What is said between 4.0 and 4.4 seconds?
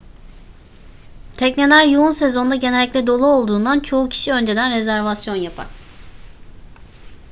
kişi